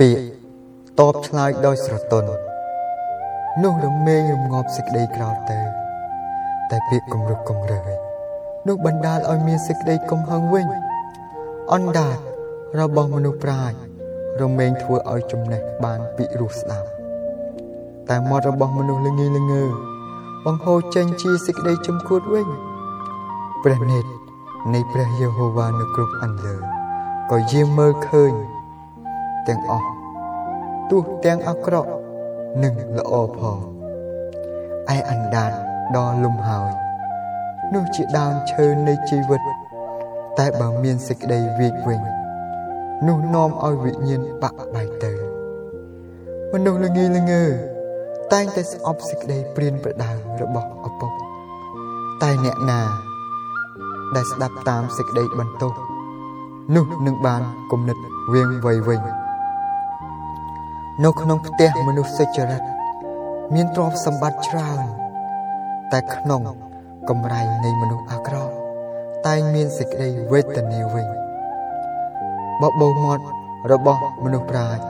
[0.00, 0.24] ពាក្យ
[1.00, 2.28] តបឆ្លើយដោយស្រទន់
[3.62, 5.60] នោះរមែងរងាប់សេចក្តីក្រោតទៅ
[6.70, 7.92] តែពាក្យគំរឹកគំរើយ
[8.68, 10.66] នោះបណ្ដាលឲ្យមានសេចក្តីកំហឹងវិញ
[11.74, 12.18] អណ្ដាត
[12.80, 13.76] របស់មនុស្សប្រាជ្ញ
[14.42, 16.88] រមែងធ្វើឲ្យចំណេះបានពីរសស្ដាប់
[18.10, 19.64] តែមាត់របស់មនុស្សល្ងីល្ងើ
[20.44, 22.48] បង្ហូរចេញជាសេចក្តីជំគួតវិញ
[23.64, 24.04] ព្រះនេត
[24.74, 26.56] នៃព្រះយេហូវ៉ានៅគ្រប់អន្លើ
[27.30, 28.32] ក៏យាមមើលឃើញ
[29.48, 29.88] ទាំងអស់
[30.90, 31.90] ទោះទាំងអាក្រក់
[32.62, 33.58] និងល្អផង
[34.96, 35.52] ឯអណ្ដាត
[35.96, 36.70] ដល់លំហើយ
[37.74, 39.42] នោះជាដើមឈើនៃជីវិត
[40.38, 42.00] តែបើមានសេចក្តីវាចវិញ
[43.06, 45.12] នោះនាំឲ្យវិញ្ញាណបាក់បែកទៅ
[46.52, 47.44] មនុស្សល្ងីល្ងើ
[48.32, 50.10] តែងតែស្អប់សេចក្តីព្រានប្រដៅ
[50.42, 51.12] របស់ឪពុក
[52.22, 52.80] តែអ្នកណា
[54.14, 55.74] ដែលស្ដាប់តាមសេចក្តីបន្ទោស
[56.76, 57.96] នោះនឹងបានគំនិត
[58.32, 59.00] វៀងវៃវិញ
[61.02, 62.58] នៅក្នុងផ្ទះមនុស្សសេចក្តី
[63.54, 64.80] មានទ្រព្យសម្បត្តិច្រើន
[65.92, 66.42] តែក្នុង
[67.08, 68.54] កម្រៃនៃមនុស្សអាក្រក់
[69.26, 71.06] តែងមានសេចក្តីវេទនាវិញ
[72.62, 73.24] បបោមាត់
[73.72, 74.82] របស់មនុស្សប្រាជ្ញ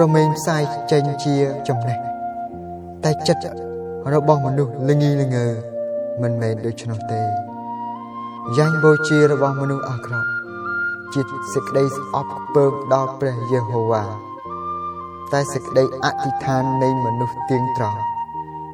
[0.00, 1.36] រមែងផ្សាយចេញជា
[1.68, 1.98] ចំណេះ
[3.04, 3.46] តែចិត្ត
[4.14, 5.46] របស់មនុស្សល្ងីល្ងើ
[6.22, 7.22] មិនមែនដូច្នោះទេ
[8.56, 10.28] យ៉ាញ់បូជារបស់មនុស្សអាក្រក់
[11.12, 11.20] ជា
[11.52, 14.04] សេចក្តីស្អប់ខ្ពើមដល់ព្រះយេហូវ៉ា
[15.32, 18.00] តែសេចក្តីអធិដ្ឋាននៃមនុស្សទៀងត្រង់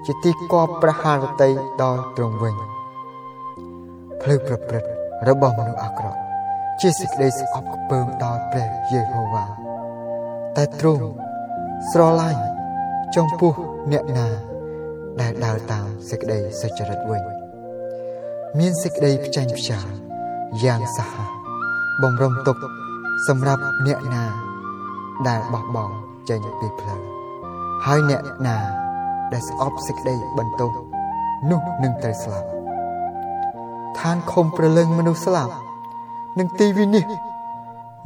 [0.06, 1.50] ជាទីគប់ប្រហារតី
[1.82, 2.56] ដល់ទ្រង់វិញ
[4.22, 4.90] ភ្លឺប្រព្រឹត្ត
[5.28, 6.18] របស់មនុស្សអាក្រក់
[6.80, 9.44] ជាសេចក្តីស្អប់ខ្ពើមដល់ព្រះយេហូវ៉ា
[10.56, 11.06] តែទ្រង់
[11.90, 12.44] ស្រឡាញ់
[13.16, 13.52] ចំពោះ
[13.92, 14.28] អ្នកណា
[15.20, 17.22] ដែលដើរតាមសេចក្តីសុចរិតវិញ
[18.58, 19.78] មានសេចក្តីផ្ចាញ់ផ្ចា
[20.64, 21.30] យ៉ាងសាហាវ
[22.02, 22.56] បំរុងទុក
[23.28, 24.24] សម្រាប់អ្នកណា
[25.28, 25.94] ដែលបោះបង់
[26.28, 27.00] ចេញពីផ្លូវ
[27.86, 28.56] ហើយអ្នកណា
[29.32, 30.72] ដែលស្អប់សេចក្តីបន្ទោស
[31.50, 32.48] នោះនឹងត្រូវស្លាប់
[33.98, 35.54] ឋានខំប្រលឹងមនុស្សស្លាប់
[36.38, 37.20] នឹងទីវិនិច្ឆ័យ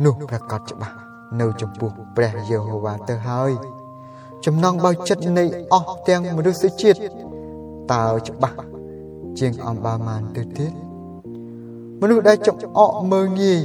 [0.05, 0.97] នោះប្រកាសច្បាស់
[1.41, 3.53] នៅចំពោះព្រះយេហូវ៉ាទៅហើយ
[4.45, 6.99] ចំណងបើចិត្តនៃអស់ទាំងមនុស្សជាតិ
[7.93, 8.59] តើច្បាស់
[9.39, 10.73] ជាងអំបាមានទៅទៀត
[12.01, 13.63] មនុស្សដែលចំអកមើងងាយ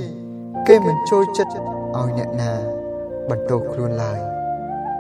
[0.68, 2.52] គេមិនចូលចិត្តឲ្យអ្នកណា
[3.30, 4.20] បន្ទោសខ្លួនឡើយ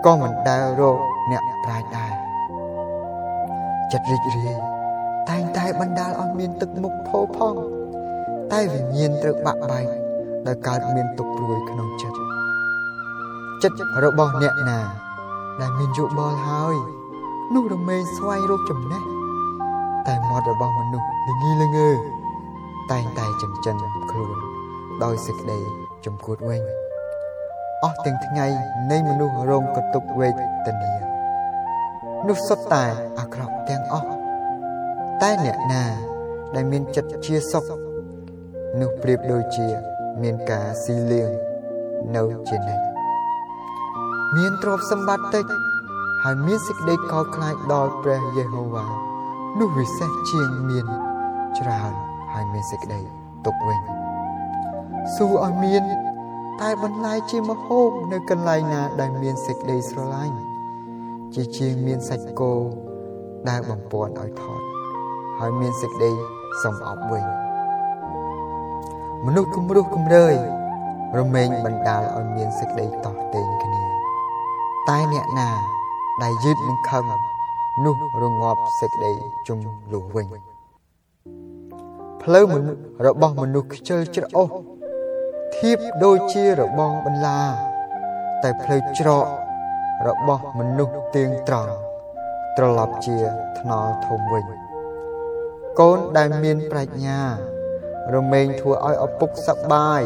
[0.06, 0.97] ក៏មិនដែលរក
[1.31, 2.12] អ្នកប្រាជ្ញដែរ
[3.91, 4.59] ចិត្តរីករាយ
[5.29, 7.59] តែងតែបណ្ដាលឲ្យមានទឹកមុខផោផង់
[8.51, 9.88] តែវិញ្ញាណត្រូវបាក់បែក
[10.47, 12.17] ដោយកើតមានទុកព្រួយក្នុងចិត្ត
[13.63, 14.79] ចិត្តរបស់អ្នកណា
[15.61, 16.75] ដែលមានយោបល់ហើយ
[17.56, 19.03] នោះរមែងស្វែងរកចំណេះ
[20.07, 21.90] តែមាត់របស់មនុស្សល្ងីល្ងើ
[22.91, 23.75] តែងតែចិញ្ចឹម
[24.11, 24.38] ខ្លួន
[25.03, 25.59] ដោយសេចក្តី
[26.06, 26.61] ចំគួតវិញ
[27.83, 28.47] អស់ទាំងថ្ងៃ
[28.91, 30.29] នៃមនុស្សរងកតុកវេ
[30.65, 30.93] ទនា
[32.27, 32.83] នោះសុទ្ធតែ
[33.19, 34.07] អាក្រក់ទាំងអស់
[35.21, 35.83] តែអ្នកណា
[36.55, 37.65] ដែលមានចិត្តជាសុខ
[38.79, 39.67] នោះប្រៀបដូចជា
[40.21, 41.29] មានការស៊ីលៀង
[42.15, 42.85] នៅជានិច្ច
[44.37, 45.45] មានទ្រព្យសម្បត្តិតិច
[46.23, 48.85] ហើយមានសេចក្តីកោតខ្លាចដល់ព្រះយេហូវ៉ា
[49.59, 50.85] នោះវិសេសជាងមាន
[51.59, 51.93] ច្រើន
[52.33, 52.99] ហើយមានសេចក្តី
[53.45, 53.79] ទុកវិញ
[55.15, 55.83] សួរឲ្យមាន
[56.59, 60.38] តែបន្លែជាមហូបនៅកន្លែងណាដែលមានសេចក្តីស្រឡាញ់
[61.34, 62.53] ជាជាងមានសាច់គោ
[63.50, 64.61] ដែលបំពន់ឲ្យថត
[65.40, 66.11] ហើយមានសេចក្តី
[66.63, 67.25] សំអប់វិញ
[69.25, 70.35] មនុស្សគំរោះគំរើយ
[71.19, 73.81] រមែងបណ្ដាលឲ្យមានសេចក្តីតោះតេងគ្នា
[74.90, 75.49] តែអ្នកណា
[76.23, 77.05] ដែលយឺតនឹងខឹង
[77.85, 79.11] នោះរងាប់សេចក្តី
[79.47, 79.59] ជំ
[79.93, 80.28] លុះវិញ
[82.22, 82.46] ផ្លូវ
[83.05, 84.49] របស់មនុស្សខ្ជិលច្រអូស
[85.57, 87.41] ធៀបដូចជារបងបន្លា
[88.43, 89.27] តែផ្លូវច្រក
[90.07, 91.73] របស់មនុស្សទៀងត្រង់
[92.57, 93.17] ត្រឡប់ជា
[93.59, 94.45] ថ្នល់ធំវិញ
[95.79, 97.19] កូនដែលមានប្រាជ្ញា
[98.15, 100.01] រមែងធ្វើឲ្យឪពុកសប្បាយ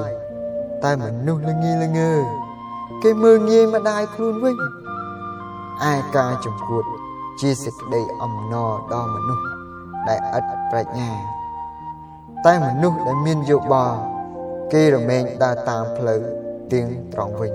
[0.83, 2.13] តែមនុស្សល្ងីល្ងើ
[3.03, 4.55] គេមើងងាយម្ដាយខ្លួនវិញ
[5.91, 6.83] ឯការចំគួត
[7.41, 9.47] ជាសេចក្តីអំណរដល់មនុស្ស
[10.07, 11.11] ដែលឥតប្រាជ្ញា
[12.45, 13.99] តែមនុស្សដែលមានយោបល់
[14.73, 16.21] គេរមែងដើរតាមផ្លូវ
[16.71, 17.53] ទៀងត្រង់វិញ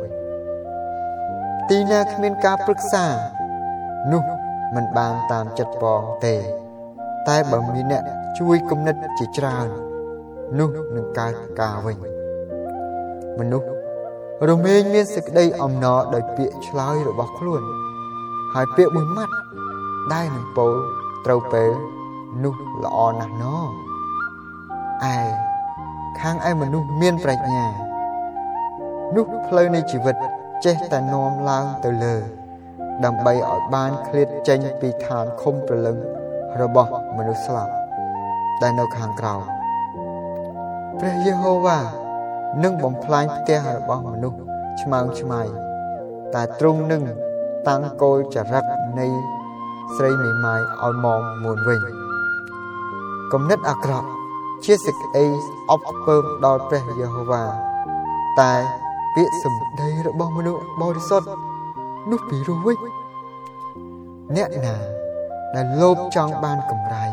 [1.68, 3.06] ទីណាគ្មានការប្រឹក្សា
[4.12, 4.22] នោះ
[4.74, 6.34] មិនបានតាមចិត្តបងទេ
[7.28, 8.02] តែបើមានអ្នក
[8.38, 9.68] ជួយគំនិតជាច្រើន
[10.58, 11.96] នោះនឹងកើតការវិញ
[13.38, 13.68] មនុស្ស
[14.48, 17.62] រមែងមានសេចក្តីអំណរដោយពាក្យឆ្លើយរបស់ខ្លួន
[18.54, 19.34] ហើយពាក្យមួយម៉ាត់
[20.12, 20.74] ដែលនឹងពោល
[21.26, 21.70] ត្រូវពេល
[22.44, 22.54] នោះ
[22.84, 23.56] ល្អណាស់ណោ
[25.14, 25.49] ឯ
[26.18, 27.64] ខាងឯមនុស្សមានប្រាជ្ញា
[29.16, 30.16] នោះផ្លូវនៃជីវិត
[30.64, 32.14] ចេះតែនាំឡើងទៅលើ
[33.04, 35.96] ដើម្បីឲ្យបានឃ្លាតចេញពីឋានឃុំព្រលឹង
[36.60, 37.72] របស់មនុស្សស្លាប់
[38.62, 39.34] ដែលនៅខាងក្រៅ
[40.98, 41.78] ព្រះយេហូវ៉ា
[42.62, 44.38] នឹងបំផ្លាញផ្ទះរបស់មនុស្ស
[44.82, 45.42] ឆ្មើងឆ្មៃ
[46.34, 47.02] តែទ្រង់នឹង
[47.68, 48.64] តាំងគោលចរិត
[49.00, 49.06] នៃ
[49.96, 51.80] ស្រីមេម៉ាយឲ្យមកមួនវិញ
[53.32, 54.08] គំនិតអាក្រក់
[54.64, 55.24] ជាសេចក្តី
[55.70, 57.44] អប់ពើមដល់ព្រះយេហូវ៉ា
[58.40, 58.52] តែ
[59.14, 61.28] ពាក្យសម្ដីរបស់មនុស្សបរិសុទ្ធ
[62.10, 62.78] នោះពីរោះវិញ
[64.36, 64.76] អ្នកណា
[65.54, 67.04] ដែលលោភចង់បានកម្រៃ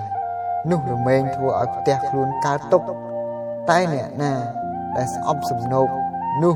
[0.72, 2.82] នោះរមែងធ្វើឲ្យផ្ទះខ្លួនកើតទុក
[3.70, 4.34] តែអ្នកណា
[4.98, 5.88] ដែលស្អប់សំណោក
[6.44, 6.56] នោះ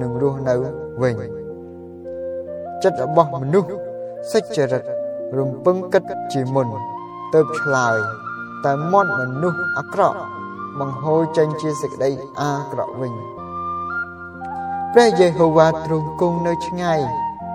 [0.00, 0.54] នឹងរស់នៅ
[1.02, 1.16] វិញ
[2.82, 3.70] ចិត្តរបស់មនុស្ស
[4.32, 4.82] សេចចរិត
[5.38, 6.02] រំពឹងគិត
[6.32, 6.68] ជាមុន
[7.34, 7.98] ទៅឆ្លើយ
[8.66, 10.18] តែមាត់មនុស្សអាក្រក់
[10.80, 12.10] បង្ហូរចេញជាសេចក្តី
[12.40, 13.14] អាក្រក់វិញ
[14.92, 17.00] ព្រះយេហូវ៉ាទ្រង់គង់នៅឆ្ងាយ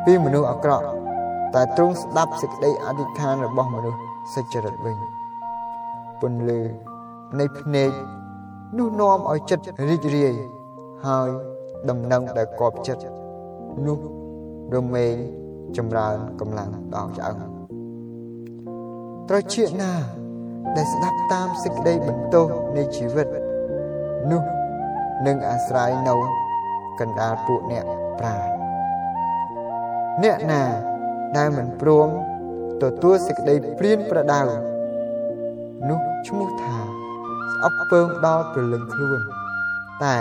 [0.05, 0.85] ពីមនុស្សអាក្រក់
[1.53, 3.99] តែទ្រង់ស្ដាប់សេចក្តីអធិដ្ឋានរបស់មនុស្ស
[4.33, 4.97] សេចចរិតវិញ
[6.21, 6.61] ពន្លឺ
[7.39, 7.91] នៃភ្នែក
[8.77, 10.33] នោះនាំឲ្យចិត្តរីករាយ
[11.05, 11.29] ហើយ
[11.89, 13.03] ដំណឹងដែលកប់ចិត្ត
[13.87, 13.99] នោះ
[14.75, 15.15] រមែង
[15.77, 17.37] ចម្រើនកម្លាំងដល់ឆ្អឹង
[19.29, 19.91] ត្រចៀកណា
[20.75, 22.47] ដែលស្ដាប់តាមសេចក្តីបន្ទោស
[22.77, 23.27] នៃជីវិត
[24.31, 24.43] នោះ
[25.27, 26.15] នឹងអាស្រ័យនៅ
[26.99, 27.85] កណ្ដាលពួកអ្នក
[28.19, 28.51] ប្រាជ្ញ
[30.23, 30.63] អ្នកណា
[31.37, 32.09] ដែលមិនព្រម
[32.83, 34.41] ទទួលសេចក្តីព្រានប្រដៅ
[35.89, 36.77] នោះឈ្មោះថា
[37.53, 39.19] ស្អប់ពើងដល់ព្រលឹងខ្លួន
[40.03, 40.15] តែ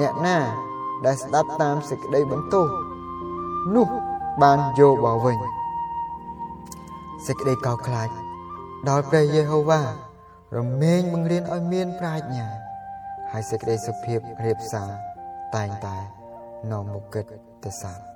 [0.00, 0.38] អ្នកណា
[1.04, 2.66] ដែលស្ដាប់តាមសេចក្តីបន្ទោស
[3.76, 3.88] នោះ
[4.42, 5.38] បានយកមកវិញ
[7.26, 8.25] សេចក្តីកោតខ្លាច
[8.88, 9.82] ដល់ព្រះយេហូវ៉ា
[10.56, 12.46] រមែងបង្រៀនឲ្យមានប្រាជ្ញា
[13.32, 14.90] ហើយសេចក្តីសុភាពរៀបសារ
[15.56, 15.96] តែងតែ
[16.70, 17.30] នាំមកកិត្ត
[17.64, 18.15] ទៅសា